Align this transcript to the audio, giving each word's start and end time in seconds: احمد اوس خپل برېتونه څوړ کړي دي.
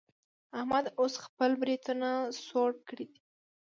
احمد 0.59 0.85
اوس 0.99 1.13
خپل 1.25 1.51
برېتونه 1.61 2.09
څوړ 2.47 2.69
کړي 2.87 3.05
دي. 3.11 3.19